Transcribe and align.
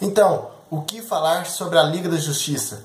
Então, 0.00 0.50
o 0.68 0.82
que 0.82 1.00
falar 1.00 1.46
sobre 1.46 1.78
a 1.78 1.82
Liga 1.84 2.08
da 2.08 2.16
Justiça? 2.16 2.82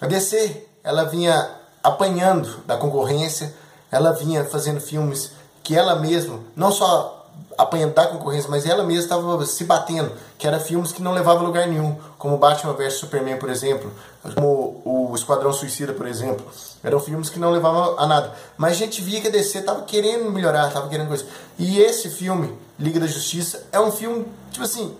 A 0.00 0.06
DC, 0.06 0.64
ela 0.84 1.02
vinha 1.02 1.50
apanhando 1.82 2.58
da 2.64 2.76
concorrência, 2.76 3.52
ela 3.90 4.12
vinha 4.12 4.44
fazendo 4.44 4.80
filmes 4.80 5.32
que 5.64 5.76
ela 5.76 5.96
mesma, 5.96 6.38
não 6.54 6.70
só 6.70 7.26
apanhando 7.58 7.94
da 7.94 8.06
concorrência, 8.06 8.48
mas 8.48 8.66
ela 8.66 8.84
mesma 8.84 9.02
estava 9.02 9.46
se 9.46 9.64
batendo, 9.64 10.12
que 10.38 10.46
eram 10.46 10.60
filmes 10.60 10.92
que 10.92 11.02
não 11.02 11.12
levavam 11.12 11.42
a 11.42 11.46
lugar 11.46 11.66
nenhum, 11.66 11.98
como 12.18 12.38
Batman 12.38 12.72
vs 12.74 12.94
Superman, 12.94 13.36
por 13.36 13.50
exemplo, 13.50 13.92
como 14.34 14.80
o 14.84 15.12
Esquadrão 15.16 15.52
Suicida, 15.52 15.92
por 15.92 16.06
exemplo. 16.06 16.46
Eram 16.84 17.00
filmes 17.00 17.30
que 17.30 17.38
não 17.40 17.50
levavam 17.50 17.98
a 17.98 18.06
nada. 18.06 18.32
Mas 18.56 18.72
a 18.72 18.76
gente 18.76 19.02
via 19.02 19.20
que 19.20 19.26
a 19.26 19.30
DC 19.30 19.58
estava 19.58 19.82
querendo 19.82 20.30
melhorar, 20.30 20.68
estava 20.68 20.88
querendo 20.88 21.08
coisa. 21.08 21.26
E 21.58 21.80
esse 21.80 22.10
filme, 22.10 22.56
Liga 22.78 23.00
da 23.00 23.08
Justiça, 23.08 23.66
é 23.72 23.80
um 23.80 23.90
filme, 23.90 24.24
tipo 24.52 24.64
assim, 24.64 24.96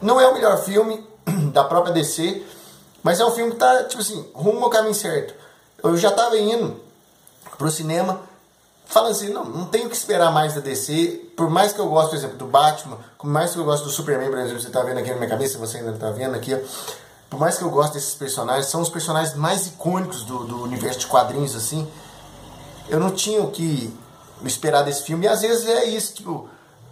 não 0.00 0.20
é 0.20 0.28
o 0.28 0.34
melhor 0.34 0.58
filme 0.58 1.06
da 1.52 1.64
própria 1.64 1.92
DC, 1.92 2.44
mas 3.02 3.20
é 3.20 3.24
um 3.24 3.30
filme 3.30 3.52
que 3.52 3.58
tá, 3.58 3.84
tipo 3.84 4.02
assim, 4.02 4.28
rumo 4.34 4.64
ao 4.64 4.70
caminho 4.70 4.94
certo. 4.94 5.34
Eu 5.82 5.96
já 5.96 6.10
tava 6.10 6.36
indo 6.36 6.80
pro 7.56 7.70
cinema 7.70 8.20
falando 8.86 9.12
assim, 9.12 9.30
não, 9.30 9.44
não 9.44 9.66
tenho 9.66 9.88
que 9.88 9.96
esperar 9.96 10.32
mais 10.32 10.54
da 10.54 10.60
DC, 10.60 11.32
por 11.36 11.50
mais 11.50 11.72
que 11.72 11.80
eu 11.80 11.88
goste, 11.88 12.10
por 12.10 12.16
exemplo, 12.16 12.36
do 12.36 12.46
Batman, 12.46 12.96
por 13.18 13.26
mais 13.28 13.52
que 13.52 13.58
eu 13.58 13.64
goste 13.64 13.84
do 13.84 13.90
Superman, 13.90 14.30
por 14.30 14.38
exemplo, 14.38 14.60
você 14.60 14.70
tá 14.70 14.82
vendo 14.82 14.98
aqui 14.98 15.10
na 15.10 15.16
minha 15.16 15.28
cabeça, 15.28 15.58
você 15.58 15.78
ainda 15.78 15.90
não 15.90 15.98
tá 15.98 16.10
vendo 16.10 16.34
aqui, 16.36 16.56
por 17.28 17.38
mais 17.38 17.58
que 17.58 17.64
eu 17.64 17.70
goste 17.70 17.94
desses 17.94 18.14
personagens, 18.14 18.66
são 18.66 18.80
os 18.80 18.88
personagens 18.88 19.34
mais 19.34 19.66
icônicos 19.66 20.22
do, 20.24 20.44
do 20.44 20.62
universo 20.62 21.00
de 21.00 21.06
quadrinhos, 21.08 21.56
assim, 21.56 21.86
eu 22.88 23.00
não 23.00 23.10
tinha 23.10 23.42
o 23.42 23.50
que 23.50 23.92
esperar 24.44 24.82
desse 24.82 25.02
filme, 25.02 25.26
e 25.26 25.28
às 25.28 25.42
vezes 25.42 25.66
é 25.66 25.84
isso, 25.86 26.14
tipo, 26.14 26.48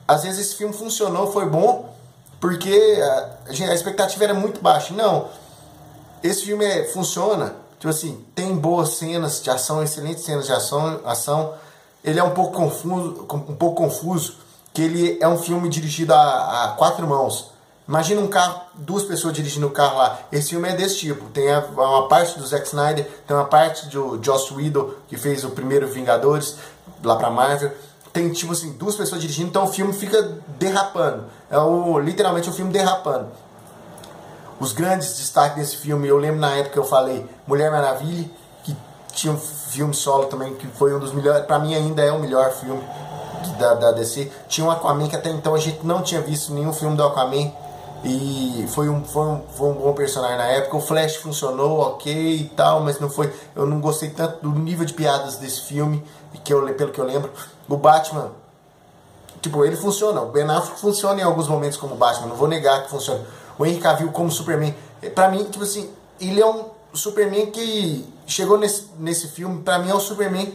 às 0.06 0.24
vezes 0.24 0.40
esse 0.40 0.56
filme 0.56 0.74
funcionou, 0.74 1.32
foi 1.32 1.46
bom, 1.46 1.94
porque 2.44 3.00
a, 3.00 3.70
a 3.70 3.74
expectativa 3.74 4.22
era 4.22 4.34
muito 4.34 4.60
baixa. 4.60 4.92
Não, 4.92 5.30
esse 6.22 6.44
filme 6.44 6.62
é, 6.62 6.84
funciona, 6.84 7.56
tipo 7.78 7.88
assim, 7.88 8.22
tem 8.34 8.54
boas 8.54 8.98
cenas 8.98 9.42
de 9.42 9.48
ação, 9.48 9.82
excelentes 9.82 10.24
cenas 10.24 10.44
de 10.44 10.52
ação, 10.52 11.00
ação. 11.06 11.54
Ele 12.04 12.20
é 12.20 12.22
um 12.22 12.32
pouco 12.32 12.52
confuso, 12.52 13.26
um 13.32 13.56
pouco 13.56 13.82
confuso, 13.82 14.36
que 14.74 14.82
ele 14.82 15.18
é 15.22 15.26
um 15.26 15.38
filme 15.38 15.70
dirigido 15.70 16.12
a, 16.12 16.64
a 16.64 16.68
quatro 16.72 17.06
mãos. 17.06 17.50
Imagina 17.88 18.20
um 18.20 18.28
carro, 18.28 18.60
duas 18.74 19.04
pessoas 19.04 19.32
dirigindo 19.32 19.66
o 19.66 19.70
carro 19.70 19.96
lá. 19.96 20.18
Esse 20.30 20.50
filme 20.50 20.68
é 20.68 20.76
desse 20.76 20.98
tipo. 20.98 21.30
Tem 21.30 21.46
uma 21.74 22.08
parte 22.08 22.38
do 22.38 22.46
Zack 22.46 22.66
Snyder, 22.66 23.08
tem 23.26 23.34
uma 23.34 23.46
parte 23.46 23.86
do 23.86 24.22
Joss 24.22 24.52
Whedon, 24.52 24.90
que 25.08 25.16
fez 25.16 25.44
o 25.44 25.50
primeiro 25.50 25.88
Vingadores, 25.88 26.56
lá 27.02 27.16
pra 27.16 27.30
Marvel 27.30 27.72
tem 28.14 28.30
tipo 28.30 28.52
assim, 28.52 28.72
duas 28.74 28.94
pessoas 28.94 29.20
dirigindo, 29.20 29.48
então 29.48 29.64
o 29.64 29.66
filme 29.66 29.92
fica 29.92 30.22
derrapando. 30.56 31.24
É 31.50 31.58
o, 31.58 31.98
literalmente 31.98 32.48
o 32.48 32.52
filme 32.52 32.72
derrapando. 32.72 33.26
Os 34.60 34.72
grandes 34.72 35.18
destaques 35.18 35.56
desse 35.56 35.76
filme, 35.78 36.06
eu 36.06 36.16
lembro 36.16 36.38
na 36.38 36.52
época 36.52 36.74
que 36.74 36.78
eu 36.78 36.84
falei 36.84 37.26
Mulher 37.44 37.72
Maravilha, 37.72 38.30
que 38.62 38.74
tinha 39.12 39.32
um 39.32 39.36
filme 39.36 39.92
solo 39.92 40.26
também, 40.26 40.54
que 40.54 40.68
foi 40.68 40.94
um 40.94 41.00
dos 41.00 41.12
melhores, 41.12 41.44
para 41.44 41.58
mim 41.58 41.74
ainda 41.74 42.02
é 42.02 42.12
o 42.12 42.20
melhor 42.20 42.52
filme 42.52 42.80
da, 43.58 43.74
da 43.74 43.90
DC. 43.90 44.30
Tinha 44.46 44.64
um 44.64 44.70
Aquaman 44.70 45.08
que 45.08 45.16
até 45.16 45.30
então 45.30 45.52
a 45.52 45.58
gente 45.58 45.84
não 45.84 46.00
tinha 46.00 46.20
visto 46.20 46.54
nenhum 46.54 46.72
filme 46.72 46.96
do 46.96 47.02
Aquaman. 47.02 47.52
E 48.04 48.66
foi 48.68 48.90
um, 48.90 49.02
foi, 49.02 49.26
um, 49.26 49.42
foi 49.56 49.68
um 49.70 49.74
bom 49.74 49.94
personagem 49.94 50.36
na 50.36 50.44
época. 50.44 50.76
O 50.76 50.80
Flash 50.80 51.16
funcionou, 51.16 51.80
ok 51.80 52.12
e 52.36 52.44
tal, 52.50 52.80
mas 52.80 53.00
não 53.00 53.08
foi. 53.08 53.32
Eu 53.56 53.64
não 53.64 53.80
gostei 53.80 54.10
tanto 54.10 54.42
do 54.42 54.58
nível 54.58 54.84
de 54.84 54.92
piadas 54.92 55.36
desse 55.36 55.62
filme, 55.62 56.04
que 56.44 56.52
eu, 56.52 56.62
pelo 56.74 56.92
que 56.92 57.00
eu 57.00 57.04
lembro. 57.06 57.30
O 57.66 57.76
Batman, 57.78 58.30
tipo, 59.40 59.64
ele 59.64 59.74
funciona. 59.74 60.20
O 60.20 60.26
Ben 60.26 60.44
Affleck 60.44 60.78
funciona 60.78 61.18
em 61.20 61.24
alguns 61.24 61.48
momentos 61.48 61.78
como 61.78 61.94
Batman, 61.94 62.28
não 62.28 62.36
vou 62.36 62.46
negar 62.46 62.84
que 62.84 62.90
funciona. 62.90 63.24
O 63.58 63.64
Henry 63.64 63.80
Cavill 63.80 64.12
como 64.12 64.30
Superman, 64.30 64.74
pra 65.14 65.30
mim, 65.30 65.44
tipo 65.44 65.64
assim, 65.64 65.88
ele 66.20 66.42
é 66.42 66.46
um 66.46 66.66
Superman 66.92 67.46
que 67.46 68.06
chegou 68.26 68.58
nesse, 68.58 68.88
nesse 68.98 69.28
filme, 69.28 69.62
pra 69.62 69.78
mim 69.78 69.90
é 69.90 69.94
um 69.94 70.00
Superman 70.00 70.52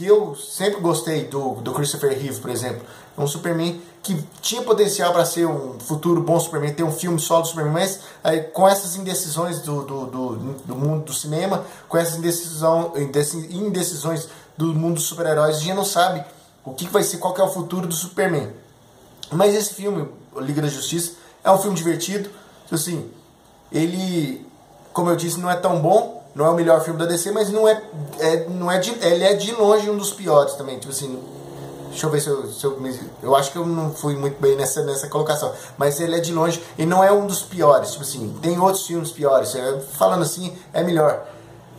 que 0.00 0.06
eu 0.06 0.34
sempre 0.34 0.80
gostei 0.80 1.24
do, 1.24 1.56
do 1.56 1.74
Christopher 1.74 2.18
Reeve, 2.18 2.40
por 2.40 2.48
exemplo. 2.48 2.80
Um 3.18 3.26
Superman 3.26 3.78
que 4.02 4.16
tinha 4.40 4.62
potencial 4.62 5.12
para 5.12 5.26
ser 5.26 5.46
um 5.46 5.78
futuro 5.78 6.22
bom 6.22 6.40
Superman, 6.40 6.72
ter 6.72 6.82
um 6.82 6.90
filme 6.90 7.18
só 7.18 7.42
do 7.42 7.46
Superman, 7.46 7.74
mas 7.74 8.00
aí, 8.24 8.40
com 8.44 8.66
essas 8.66 8.96
indecisões 8.96 9.60
do, 9.60 9.82
do, 9.82 10.06
do, 10.06 10.36
do, 10.64 10.74
mundo 10.74 11.04
do 11.04 11.12
cinema, 11.12 11.66
com 11.86 11.98
essas 11.98 12.16
indecisão, 12.16 12.94
indecisões 12.96 14.26
do 14.56 14.68
mundo 14.68 14.94
dos 14.94 15.04
super-heróis, 15.04 15.56
a 15.56 15.60
gente 15.60 15.74
não 15.74 15.84
sabe 15.84 16.24
o 16.64 16.72
que 16.72 16.88
vai 16.88 17.02
ser, 17.02 17.18
qual 17.18 17.34
que 17.34 17.42
é 17.42 17.44
o 17.44 17.52
futuro 17.52 17.86
do 17.86 17.94
Superman. 17.94 18.50
Mas 19.30 19.54
esse 19.54 19.74
filme, 19.74 20.08
Liga 20.38 20.62
da 20.62 20.68
Justiça, 20.68 21.12
é 21.44 21.50
um 21.50 21.58
filme 21.58 21.76
divertido. 21.76 22.30
Assim, 22.72 23.10
ele, 23.70 24.46
como 24.94 25.10
eu 25.10 25.16
disse, 25.16 25.38
não 25.38 25.50
é 25.50 25.56
tão 25.56 25.78
bom, 25.78 26.19
não 26.34 26.46
é 26.46 26.50
o 26.50 26.54
melhor 26.54 26.80
filme 26.82 26.98
da 26.98 27.06
DC, 27.06 27.30
mas 27.32 27.50
não 27.50 27.66
é, 27.66 27.82
é 28.18 28.46
não 28.48 28.70
é 28.70 28.78
de, 28.78 28.90
ele 29.04 29.24
é 29.24 29.34
de 29.34 29.52
longe 29.52 29.90
um 29.90 29.96
dos 29.96 30.12
piores 30.12 30.54
também. 30.54 30.78
Tipo 30.78 30.92
assim, 30.92 31.20
deixa 31.88 32.06
eu 32.06 32.10
ver 32.10 32.20
se 32.20 32.28
eu, 32.28 32.46
se 32.46 32.64
eu, 32.64 32.78
eu 33.22 33.36
acho 33.36 33.50
que 33.50 33.58
eu 33.58 33.66
não 33.66 33.92
fui 33.92 34.14
muito 34.16 34.40
bem 34.40 34.56
nessa, 34.56 34.82
nessa 34.82 35.08
colocação, 35.08 35.52
mas 35.76 36.00
ele 36.00 36.16
é 36.16 36.20
de 36.20 36.32
longe 36.32 36.62
e 36.78 36.86
não 36.86 37.02
é 37.02 37.12
um 37.12 37.26
dos 37.26 37.42
piores. 37.42 37.90
Tipo 37.92 38.02
assim, 38.02 38.38
tem 38.40 38.58
outros 38.58 38.86
filmes 38.86 39.10
piores. 39.10 39.54
Falando 39.92 40.22
assim, 40.22 40.56
é 40.72 40.82
melhor. 40.82 41.26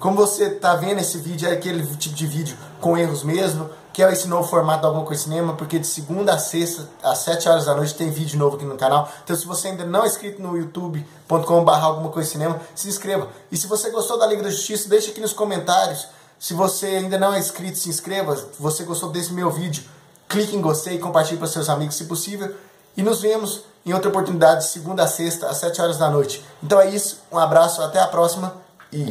Como 0.01 0.17
você 0.17 0.49
tá 0.49 0.73
vendo 0.73 0.99
esse 0.99 1.19
vídeo, 1.19 1.47
é 1.47 1.51
aquele 1.51 1.85
tipo 1.95 2.15
de 2.15 2.25
vídeo 2.25 2.57
com 2.79 2.97
erros 2.97 3.23
mesmo, 3.23 3.69
que 3.93 4.01
é 4.01 4.11
esse 4.11 4.27
novo 4.27 4.49
formato 4.49 4.81
do 4.81 4.87
Alguma 4.87 5.05
Coisa 5.05 5.21
Cinema, 5.21 5.53
porque 5.53 5.77
de 5.77 5.85
segunda 5.85 6.33
a 6.33 6.39
sexta, 6.39 6.89
às 7.03 7.19
7 7.19 7.47
horas 7.47 7.65
da 7.65 7.75
noite, 7.75 7.93
tem 7.93 8.09
vídeo 8.09 8.39
novo 8.39 8.55
aqui 8.55 8.65
no 8.65 8.75
canal. 8.75 9.07
Então 9.23 9.35
se 9.35 9.45
você 9.45 9.67
ainda 9.67 9.85
não 9.85 10.03
é 10.03 10.07
inscrito 10.07 10.41
no 10.41 10.57
youtube.com.br 10.57 11.71
Alguma 11.71 12.09
Coisa 12.09 12.27
Cinema, 12.27 12.59
se 12.73 12.89
inscreva. 12.89 13.27
E 13.51 13.57
se 13.57 13.67
você 13.67 13.91
gostou 13.91 14.17
da 14.17 14.25
Liga 14.25 14.41
da 14.41 14.49
Justiça, 14.49 14.89
deixa 14.89 15.11
aqui 15.11 15.21
nos 15.21 15.33
comentários. 15.33 16.07
Se 16.39 16.55
você 16.55 16.87
ainda 16.87 17.19
não 17.19 17.35
é 17.35 17.37
inscrito, 17.37 17.77
se 17.77 17.87
inscreva. 17.87 18.35
Se 18.35 18.59
você 18.59 18.83
gostou 18.83 19.11
desse 19.11 19.31
meu 19.31 19.51
vídeo, 19.51 19.83
clique 20.27 20.55
em 20.55 20.61
gostei 20.61 20.95
e 20.95 20.99
compartilhe 20.99 21.37
para 21.37 21.47
seus 21.47 21.69
amigos 21.69 21.93
se 21.93 22.05
possível. 22.05 22.55
E 22.97 23.03
nos 23.03 23.21
vemos 23.21 23.65
em 23.85 23.93
outra 23.93 24.09
oportunidade, 24.09 24.65
segunda 24.65 25.03
a 25.03 25.07
sexta, 25.07 25.47
às 25.47 25.57
7 25.57 25.79
horas 25.79 25.99
da 25.99 26.09
noite. 26.09 26.43
Então 26.63 26.81
é 26.81 26.89
isso, 26.89 27.19
um 27.31 27.37
abraço, 27.37 27.83
até 27.83 27.99
a 27.99 28.07
próxima 28.07 28.70